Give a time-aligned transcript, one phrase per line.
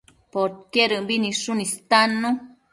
[0.35, 2.29] Podquedëmbi nidshun istannu